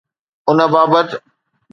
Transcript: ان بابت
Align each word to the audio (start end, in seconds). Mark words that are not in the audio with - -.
ان 0.49 0.59
بابت 0.73 1.09